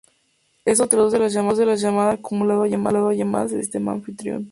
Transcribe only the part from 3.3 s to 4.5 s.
del sistema anfitrión.